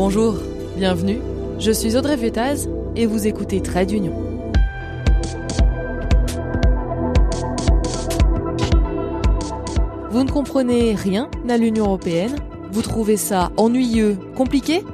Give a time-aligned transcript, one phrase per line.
[0.00, 0.36] Bonjour,
[0.76, 1.18] bienvenue.
[1.58, 4.14] Je suis Audrey Vétaz et vous écoutez Trade Union.
[10.08, 12.36] Vous ne comprenez rien à l'Union européenne?
[12.70, 14.84] Vous trouvez ça ennuyeux, compliqué?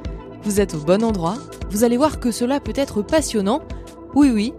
[0.41, 1.35] Vous êtes au bon endroit.
[1.69, 3.61] Vous allez voir que cela peut être passionnant.
[4.15, 4.53] Oui, oui,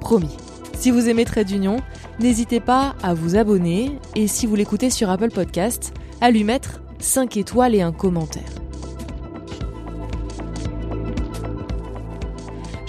[0.00, 0.34] promis.
[0.78, 1.76] Si vous aimez Trade Union,
[2.20, 5.92] n'hésitez pas à vous abonner et si vous l'écoutez sur Apple Podcast,
[6.22, 8.48] à lui mettre 5 étoiles et un commentaire.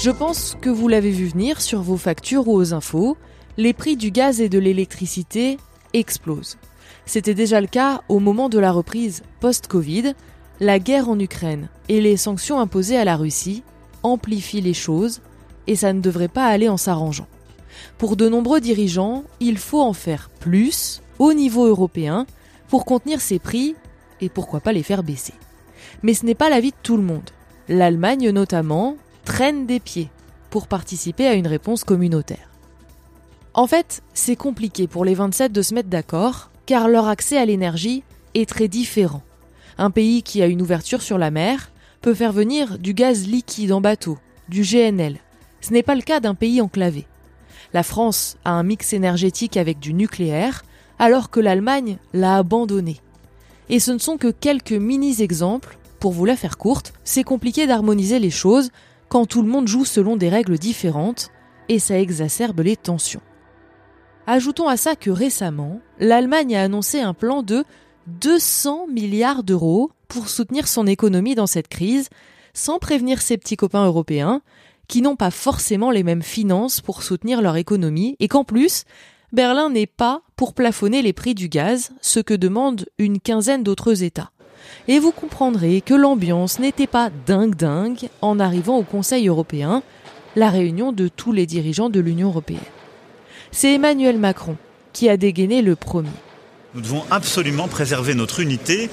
[0.02, 3.18] Je pense que vous l'avez vu venir sur vos factures ou aux infos,
[3.58, 5.58] les prix du gaz et de l'électricité
[5.94, 6.58] explosent.
[7.06, 10.14] C'était déjà le cas au moment de la reprise post-Covid.
[10.60, 13.62] La guerre en Ukraine et les sanctions imposées à la Russie
[14.02, 15.22] amplifient les choses
[15.68, 17.28] et ça ne devrait pas aller en s'arrangeant.
[18.00, 22.26] Pour de nombreux dirigeants, il faut en faire plus au niveau européen
[22.70, 23.76] pour contenir ces prix
[24.20, 25.36] et pourquoi pas les faire baisser.
[26.02, 27.30] Mais ce n'est pas l'avis de tout le monde.
[27.70, 30.10] L'Allemagne notamment traîne des pieds
[30.50, 32.50] pour participer à une réponse communautaire.
[33.54, 37.46] En fait, c'est compliqué pour les 27 de se mettre d'accord, car leur accès à
[37.46, 39.24] l'énergie est très différent.
[39.78, 43.72] Un pays qui a une ouverture sur la mer peut faire venir du gaz liquide
[43.72, 45.18] en bateau, du GNL.
[45.60, 47.06] Ce n'est pas le cas d'un pays enclavé.
[47.74, 50.64] La France a un mix énergétique avec du nucléaire,
[51.00, 53.00] alors que l'Allemagne l'a abandonné.
[53.70, 55.78] Et ce ne sont que quelques mini-exemples.
[56.00, 58.72] Pour vous la faire courte, c'est compliqué d'harmoniser les choses
[59.12, 61.32] quand tout le monde joue selon des règles différentes,
[61.68, 63.20] et ça exacerbe les tensions.
[64.26, 67.66] Ajoutons à ça que récemment, l'Allemagne a annoncé un plan de
[68.08, 72.08] 200 milliards d'euros pour soutenir son économie dans cette crise,
[72.54, 74.42] sans prévenir ses petits copains européens,
[74.88, 78.86] qui n'ont pas forcément les mêmes finances pour soutenir leur économie, et qu'en plus,
[79.34, 84.04] Berlin n'est pas pour plafonner les prix du gaz, ce que demandent une quinzaine d'autres
[84.04, 84.32] États
[84.88, 89.84] et vous comprendrez que l'ambiance n'était pas dingue dingue en arrivant au Conseil européen,
[90.36, 92.60] la réunion de tous les dirigeants de l'Union européenne.
[93.52, 94.56] C'est Emmanuel Macron
[94.94, 96.10] qui a dégainé le premier.
[96.74, 98.90] Nous devons absolument préserver notre unité,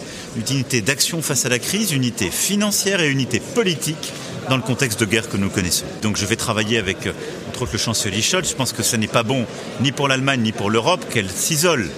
[0.50, 4.12] unité d'action face à la crise, unité financière et unité politique
[4.48, 5.84] dans le contexte de guerre que nous connaissons.
[6.02, 7.12] Donc je vais travailler avec, euh,
[7.48, 8.50] entre autres, le chancelier Scholz.
[8.50, 9.46] Je pense que ce n'est pas bon
[9.80, 11.88] ni pour l'Allemagne ni pour l'Europe qu'elle s'isole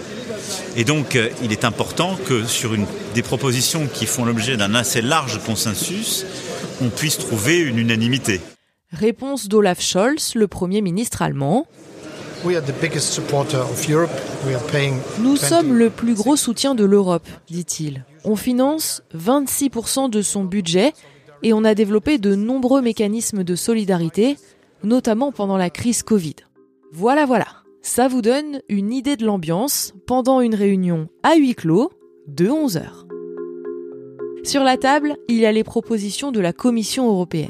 [0.77, 4.75] et donc, euh, il est important que sur une, des propositions qui font l'objet d'un
[4.75, 6.25] assez large consensus,
[6.83, 8.41] on puisse trouver une unanimité.
[8.93, 11.67] Réponse d'Olaf Scholz, le Premier ministre allemand.
[15.19, 18.05] Nous sommes le plus gros soutien de l'Europe, dit-il.
[18.25, 20.93] On finance 26% de son budget
[21.43, 24.37] et on a développé de nombreux mécanismes de solidarité,
[24.83, 26.37] notamment pendant la crise Covid.
[26.93, 27.47] Voilà, voilà.
[27.83, 31.91] Ça vous donne une idée de l'ambiance pendant une réunion à huis clos
[32.27, 33.07] de 11 heures.
[34.45, 37.49] Sur la table, il y a les propositions de la Commission européenne.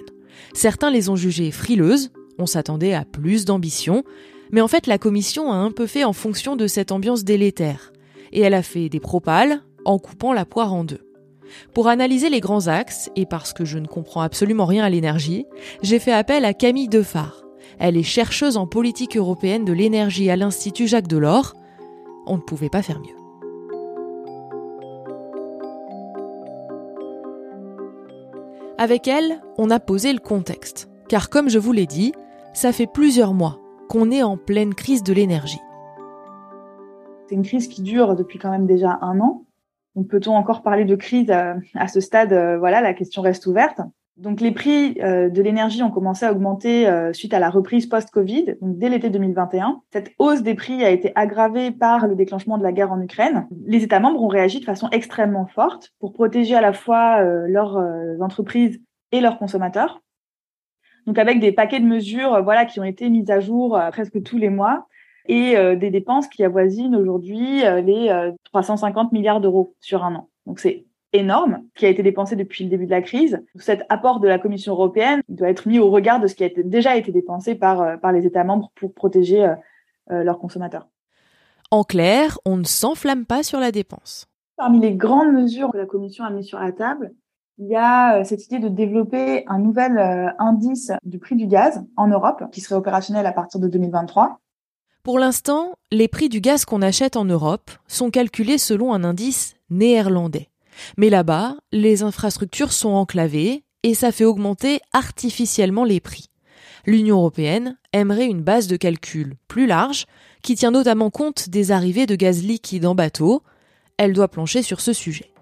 [0.55, 4.05] Certains les ont jugées frileuses, on s'attendait à plus d'ambition,
[4.53, 7.93] mais en fait la Commission a un peu fait en fonction de cette ambiance délétère,
[8.33, 11.05] et elle a fait des propales en coupant la poire en deux.
[11.75, 15.45] Pour analyser les grands axes, et parce que je ne comprends absolument rien à l'énergie,
[15.83, 17.45] j'ai fait appel à Camille Defard,
[17.79, 21.55] elle est chercheuse en politique européenne de l'énergie à l'Institut Jacques Delors.
[22.27, 23.21] On ne pouvait pas faire mieux.
[28.79, 30.89] Avec elle, on a posé le contexte.
[31.09, 32.13] Car comme je vous l'ai dit,
[32.55, 33.61] ça fait plusieurs mois
[33.91, 35.61] qu'on est en pleine crise de l'énergie.
[37.29, 39.45] C'est une crise qui dure depuis quand même déjà un an.
[40.09, 42.33] peut-on encore parler de crise à, ce stade?
[42.33, 43.81] Euh, Voilà, la question reste ouverte.
[44.21, 47.87] Donc les prix euh, de l'énergie ont commencé à augmenter euh, suite à la reprise
[47.87, 49.81] post-Covid, donc dès l'été 2021.
[49.91, 53.49] Cette hausse des prix a été aggravée par le déclenchement de la guerre en Ukraine.
[53.65, 57.47] Les États membres ont réagi de façon extrêmement forte pour protéger à la fois euh,
[57.49, 57.79] leurs
[58.21, 58.79] entreprises
[59.11, 60.03] et leurs consommateurs.
[61.07, 64.37] Donc avec des paquets de mesures voilà qui ont été mises à jour presque tous
[64.37, 64.87] les mois
[65.27, 70.29] et des dépenses qui avoisinent aujourd'hui les 350 milliards d'euros sur un an.
[70.47, 73.43] Donc c'est énorme qui a été dépensé depuis le début de la crise.
[73.57, 76.49] Cet apport de la Commission européenne doit être mis au regard de ce qui a
[76.65, 79.55] déjà été dépensé par, euh, par les États membres pour protéger euh,
[80.11, 80.89] euh, leurs consommateurs.
[81.71, 84.27] En clair, on ne s'enflamme pas sur la dépense.
[84.57, 87.13] Parmi les grandes mesures que la Commission a mises sur la table,
[87.59, 89.99] il y a cette idée de développer un nouvel
[90.39, 94.41] indice du prix du gaz en Europe qui serait opérationnel à partir de 2023.
[95.03, 99.55] Pour l'instant, les prix du gaz qu'on achète en Europe sont calculés selon un indice
[99.71, 100.50] néerlandais.
[100.97, 106.27] Mais là-bas, les infrastructures sont enclavées et ça fait augmenter artificiellement les prix.
[106.87, 110.07] L'Union européenne aimerait une base de calcul plus large
[110.43, 113.43] qui tient notamment compte des arrivées de gaz liquide en bateau.
[113.97, 115.33] Elle doit plancher sur ce sujet.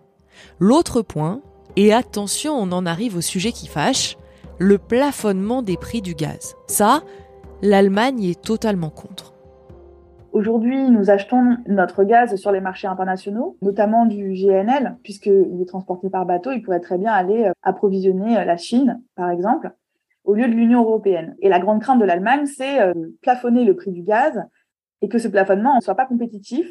[0.58, 1.43] L'autre point,
[1.76, 4.17] Et attention, on en arrive au sujet qui fâche,
[4.58, 6.56] le plafonnement des prix du gaz.
[6.67, 7.05] Ça,
[7.62, 9.38] l'Allemagne est totalement contre.
[10.32, 16.10] Aujourd'hui, nous achetons notre gaz sur les marchés internationaux, notamment du GNL, puisqu'il est transporté
[16.10, 16.52] par bateau.
[16.52, 19.72] Il pourrait très bien aller euh, approvisionner euh, la Chine, par exemple,
[20.25, 21.34] au lieu de l'Union européenne.
[21.40, 22.92] Et la grande crainte de l'Allemagne, c'est euh,
[23.22, 24.44] plafonner le prix du gaz
[25.00, 26.66] et que ce plafonnement ne soit pas compétitif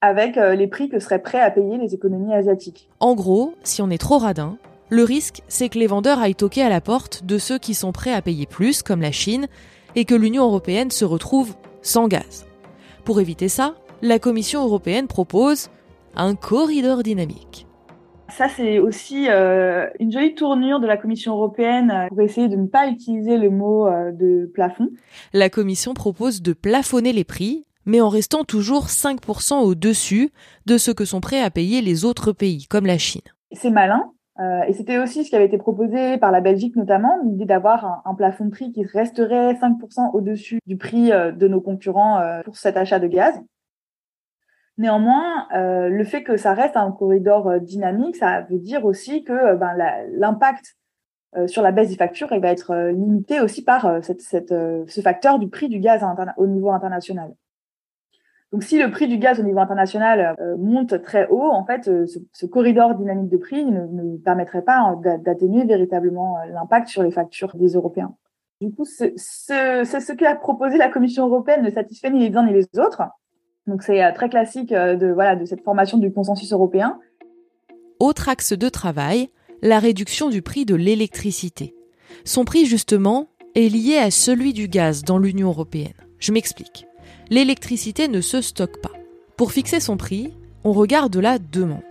[0.00, 2.88] avec les prix que seraient prêts à payer les économies asiatiques.
[3.00, 4.56] En gros, si on est trop radin,
[4.90, 7.90] le risque, c'est que les vendeurs aillent toquer à la porte de ceux qui sont
[7.90, 9.48] prêts à payer plus, comme la Chine,
[9.96, 12.47] et que l'Union européenne se retrouve sans gaz.
[13.08, 15.70] Pour éviter ça, la Commission européenne propose
[16.14, 17.66] un corridor dynamique.
[18.28, 22.56] Ça, c'est aussi euh, une jolie tournure de la Commission européenne euh, pour essayer de
[22.56, 24.90] ne pas utiliser le mot euh, de plafond.
[25.32, 30.30] La Commission propose de plafonner les prix, mais en restant toujours 5% au-dessus
[30.66, 33.22] de ce que sont prêts à payer les autres pays, comme la Chine.
[33.52, 34.02] C'est malin,
[34.40, 38.02] euh, et c'était aussi ce qui avait été proposé par la Belgique notamment, l'idée d'avoir
[38.04, 42.42] un, plafond de prix qui resterait 5% au-dessus du prix euh, de nos concurrents euh,
[42.42, 43.40] pour cet achat de gaz.
[44.76, 49.74] Néanmoins, le fait que ça reste un corridor dynamique, ça veut dire aussi que ben,
[50.12, 50.76] l'impact
[51.48, 55.80] sur la baisse des factures va être limité aussi par ce facteur du prix du
[55.80, 56.06] gaz
[56.36, 57.34] au niveau international.
[58.52, 61.86] Donc, si le prix du gaz au niveau international euh, monte très haut, en fait,
[61.88, 67.02] euh, ce, corridor dynamique de prix ne, permettrait pas hein, d'atténuer véritablement euh, l'impact sur
[67.02, 68.14] les factures des Européens.
[68.62, 72.46] Du coup, ce, ce, ce qu'a proposé la Commission européenne ne satisfait ni les uns
[72.46, 73.02] ni les autres.
[73.66, 76.98] Donc, c'est très classique de, voilà, de cette formation du consensus européen.
[78.00, 79.28] Autre axe de travail,
[79.60, 81.74] la réduction du prix de l'électricité.
[82.24, 85.92] Son prix, justement, est lié à celui du gaz dans l'Union européenne.
[86.18, 86.87] Je m'explique
[87.30, 88.92] l'électricité ne se stocke pas.
[89.36, 90.32] Pour fixer son prix,
[90.64, 91.82] on regarde la demande.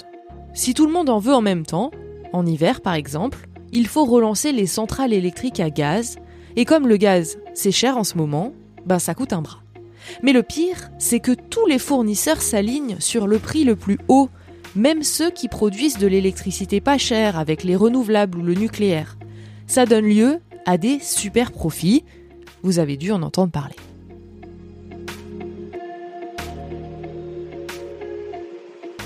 [0.53, 1.91] Si tout le monde en veut en même temps,
[2.33, 6.17] en hiver par exemple, il faut relancer les centrales électriques à gaz,
[6.55, 8.53] et comme le gaz c'est cher en ce moment,
[8.85, 9.61] ben ça coûte un bras.
[10.23, 14.29] Mais le pire, c'est que tous les fournisseurs s'alignent sur le prix le plus haut,
[14.75, 19.17] même ceux qui produisent de l'électricité pas chère avec les renouvelables ou le nucléaire.
[19.65, 22.03] Ça donne lieu à des super profits.
[22.63, 23.75] Vous avez dû en entendre parler.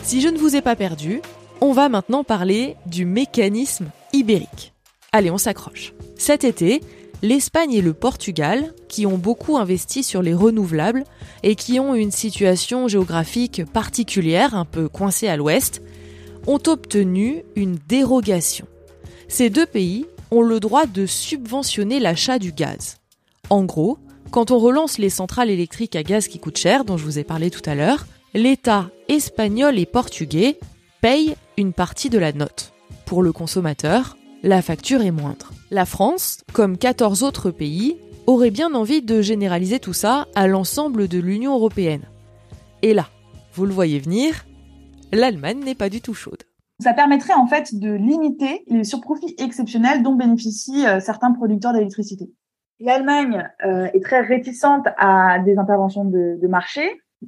[0.03, 1.21] Si je ne vous ai pas perdu,
[1.61, 4.73] on va maintenant parler du mécanisme ibérique.
[5.11, 5.93] Allez, on s'accroche.
[6.17, 6.81] Cet été,
[7.21, 11.03] l'Espagne et le Portugal, qui ont beaucoup investi sur les renouvelables
[11.43, 15.81] et qui ont une situation géographique particulière, un peu coincée à l'ouest,
[16.47, 18.67] ont obtenu une dérogation.
[19.27, 22.97] Ces deux pays ont le droit de subventionner l'achat du gaz.
[23.49, 23.99] En gros,
[24.31, 27.23] quand on relance les centrales électriques à gaz qui coûtent cher, dont je vous ai
[27.23, 30.57] parlé tout à l'heure, l'État espagnol et portugais
[31.01, 32.73] payent une partie de la note.
[33.05, 35.51] Pour le consommateur, la facture est moindre.
[35.69, 37.97] La France, comme 14 autres pays,
[38.27, 42.03] aurait bien envie de généraliser tout ça à l'ensemble de l'Union européenne.
[42.81, 43.07] Et là,
[43.53, 44.45] vous le voyez venir,
[45.11, 46.43] l'Allemagne n'est pas du tout chaude.
[46.79, 52.31] Ça permettrait en fait de limiter les surprofits exceptionnels dont bénéficient euh, certains producteurs d'électricité.
[52.79, 56.81] L'Allemagne euh, est très réticente à des interventions de marché,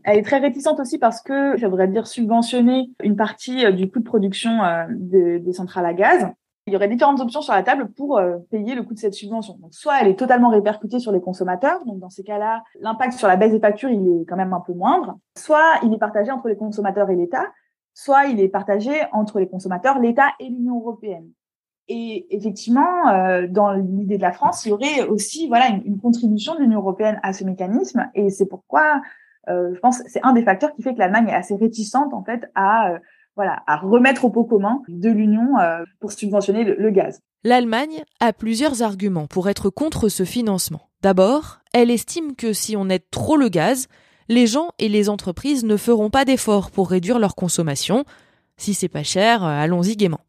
[0.03, 3.89] elle est très réticente aussi parce que ça voudrait dire subventionner une partie euh, du
[3.89, 6.27] coût de production euh, des centrales à gaz.
[6.65, 9.13] Il y aurait différentes options sur la table pour euh, payer le coût de cette
[9.13, 9.57] subvention.
[9.61, 13.27] Donc, soit elle est totalement répercutée sur les consommateurs, donc dans ces cas-là, l'impact sur
[13.27, 15.17] la baisse des factures, il est quand même un peu moindre.
[15.37, 17.45] Soit il est partagé entre les consommateurs et l'État,
[17.93, 21.29] soit il est partagé entre les consommateurs, l'État et l'Union européenne.
[21.89, 23.11] Et effectivement,
[23.49, 27.19] dans l'idée de la France, il y aurait aussi voilà une, contribution de l'Union européenne
[27.23, 29.01] à ce mécanisme, et c'est pourquoi
[29.47, 32.49] je pense c'est un des facteurs qui fait que l'Allemagne est assez réticente en fait
[32.55, 32.99] à euh,
[33.35, 37.19] voilà à remettre au pot commun de l'Union euh, pour subventionner le, gaz.
[37.43, 40.89] L'Allemagne a plusieurs arguments pour être contre ce financement.
[41.01, 43.87] D'abord, elle estime que si on aide trop le gaz,
[44.29, 48.05] les gens et les entreprises ne feront pas d'efforts pour réduire leur consommation.
[48.55, 50.21] Si c'est pas cher, allons-y gaiement.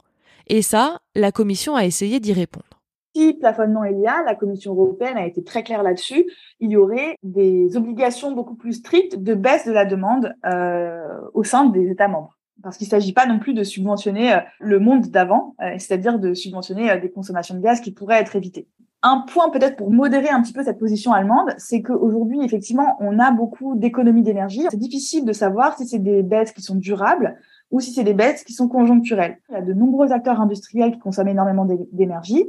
[0.48, 2.73] Et ça, la Commission a essayé d'y répondre
[3.14, 6.26] si plafonnement il y a, la Commission européenne a été très claire là-dessus,
[6.60, 11.44] il y aurait des obligations beaucoup plus strictes de baisse de la demande euh, au
[11.44, 12.36] sein des États membres.
[12.62, 16.18] Parce qu'il ne s'agit pas non plus de subventionner euh, le monde d'avant, euh, c'est-à-dire
[16.18, 18.68] de subventionner des consommations de gaz qui pourraient être évitées.
[19.02, 23.18] Un point peut-être pour modérer un petit peu cette position allemande, c'est qu'aujourd'hui, effectivement, on
[23.18, 24.62] a beaucoup d'économies d'énergie.
[24.70, 27.36] C'est difficile de savoir si c'est des baisses qui sont durables
[27.70, 29.38] ou si c'est des baisses qui sont conjoncturelles.
[29.50, 32.46] Il y a de nombreux acteurs industriels qui consomment énormément d'énergie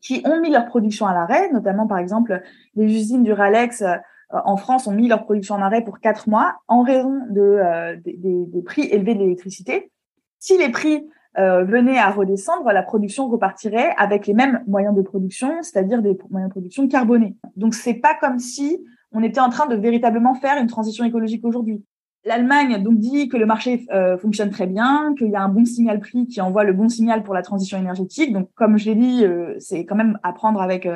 [0.00, 2.42] qui ont mis leur production à l'arrêt, notamment par exemple
[2.74, 3.82] les usines du Ralex
[4.34, 7.40] euh, en France ont mis leur production en arrêt pour quatre mois en raison de,
[7.40, 9.90] euh, des, prix élevés de l'électricité.
[10.38, 11.06] Si les prix
[11.38, 16.18] euh, venait à redescendre, la production repartirait avec les mêmes moyens de production, c'est-à-dire des
[16.30, 17.36] moyens de production carbonés.
[17.56, 21.44] Donc c'est pas comme si on était en train de véritablement faire une transition écologique
[21.44, 21.84] aujourd'hui.
[22.26, 25.64] L'Allemagne donc dit que le marché euh, fonctionne très bien, qu'il y a un bon
[25.64, 28.32] signal prix qui envoie le bon signal pour la transition énergétique.
[28.32, 30.88] Donc comme je l'ai dit, euh, c'est quand même à prendre avec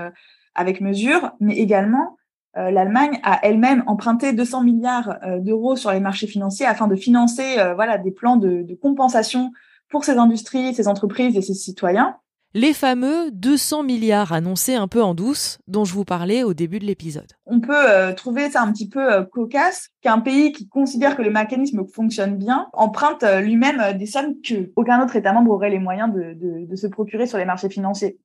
[0.56, 2.16] avec mesure, mais également
[2.54, 7.44] l'Allemagne a elle-même emprunté 200 milliards d'euros sur les marchés financiers afin de financer
[7.76, 9.52] voilà des plans de, compensation
[9.88, 12.16] pour ces industries, ces entreprises et ces citoyens.
[12.52, 16.80] Les fameux 200 milliards annoncés un peu en douce dont je vous parlais au début
[16.80, 17.30] de l'épisode.
[17.46, 21.22] On peut euh, trouver ça un petit peu euh, cocasse qu'un pays qui considère que
[21.22, 25.70] le mécanisme fonctionne bien emprunte euh, lui-même des sommes que aucun autre État membre aurait
[25.70, 28.18] les moyens de, se procurer sur les marchés financiers.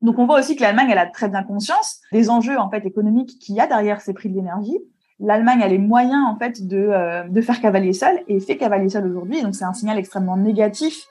[0.00, 2.86] Donc on voit aussi que l'Allemagne elle a très bien conscience des enjeux en fait
[2.86, 4.78] économiques qu'il y a derrière ces prix de l'énergie
[5.18, 9.06] l'Allemagne a les moyens en fait de, de faire cavalier seul et fait cavalier seul
[9.06, 9.42] aujourd'hui.
[9.42, 11.08] Donc c'est un signal extrêmement négatif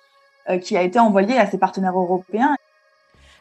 [0.61, 2.55] qui a été envoyé à ses partenaires européens.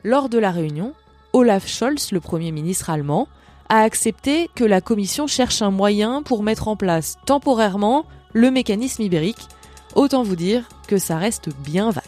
[0.03, 0.95] Lors de la réunion,
[1.33, 3.27] Olaf Scholz, le Premier ministre allemand,
[3.69, 9.03] a accepté que la Commission cherche un moyen pour mettre en place temporairement le mécanisme
[9.03, 9.49] ibérique.
[9.95, 12.05] Autant vous dire que ça reste bien vague.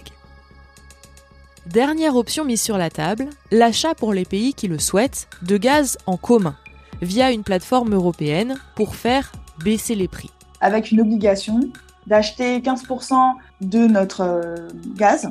[1.66, 5.98] Dernière option mise sur la table, l'achat pour les pays qui le souhaitent de gaz
[6.06, 6.56] en commun
[7.02, 9.32] via une plateforme européenne pour faire
[9.64, 10.30] baisser les prix.
[10.60, 11.60] Avec une obligation
[12.06, 13.14] d'acheter 15%
[13.60, 15.30] de notre euh, gaz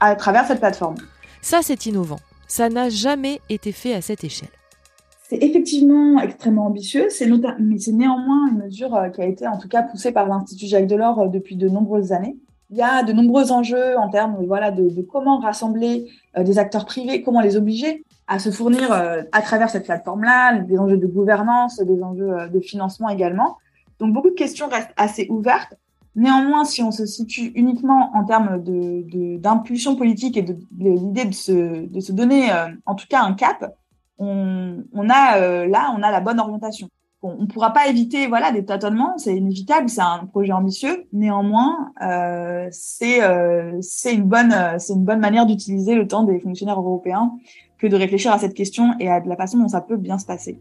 [0.00, 0.96] à travers cette plateforme.
[1.40, 2.20] Ça, c'est innovant.
[2.48, 4.48] Ça n'a jamais été fait à cette échelle.
[5.28, 7.26] C'est effectivement extrêmement ambitieux, c'est
[7.58, 10.66] mais c'est néanmoins une mesure euh, qui a été en tout cas poussée par l'Institut
[10.66, 12.36] Jacques Delors euh, depuis de nombreuses années.
[12.70, 16.08] Il y a de nombreux enjeux en termes voilà, de, de comment rassembler
[16.38, 20.96] des acteurs privés, comment les obliger à se fournir à travers cette plateforme-là, des enjeux
[20.96, 23.58] de gouvernance, des enjeux de financement également.
[24.02, 25.74] Donc beaucoup de questions restent assez ouvertes.
[26.14, 31.34] Néanmoins, si on se situe uniquement en termes de, d'impulsion politique et de, l'idée de
[31.34, 33.74] se, de se donner euh, en tout cas un cap,
[34.18, 36.88] on, on a là, on a la bonne orientation.
[37.22, 41.06] on ne pourra pas éviter voilà des tâtonnements, c'est inévitable, c'est un projet ambitieux.
[41.12, 43.20] Néanmoins, euh, c'est
[43.80, 47.32] c'est une bonne c'est une bonne manière d'utiliser le temps des fonctionnaires européens
[47.78, 50.26] que de réfléchir à cette question et à la façon dont ça peut bien se
[50.26, 50.58] passer.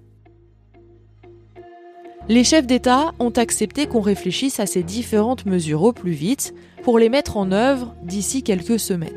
[2.29, 6.99] Les chefs d'État ont accepté qu'on réfléchisse à ces différentes mesures au plus vite pour
[6.99, 9.09] les mettre en œuvre d'ici quelques semaines.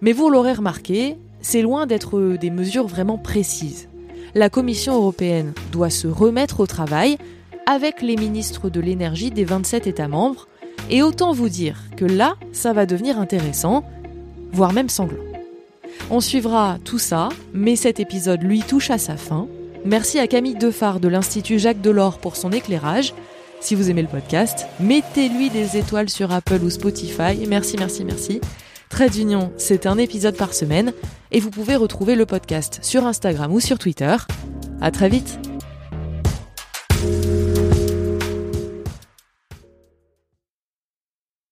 [0.00, 3.88] Mais vous l'aurez remarqué, c'est loin d'être des mesures vraiment précises.
[4.34, 7.18] La Commission européenne doit se remettre au travail
[7.66, 10.48] avec les ministres de l'énergie des 27 États membres,
[10.90, 13.84] et autant vous dire que là, ça va devenir intéressant,
[14.52, 15.22] voire même sanglant.
[16.10, 19.46] On suivra tout ça, mais cet épisode lui touche à sa fin.
[19.84, 23.14] Merci à Camille Defard de l'Institut Jacques Delors pour son éclairage.
[23.60, 27.46] Si vous aimez le podcast, mettez-lui des étoiles sur Apple ou Spotify.
[27.48, 28.40] Merci, merci, merci.
[28.88, 30.92] Trade d'union, c'est un épisode par semaine
[31.30, 34.16] et vous pouvez retrouver le podcast sur Instagram ou sur Twitter.
[34.80, 35.51] À très vite!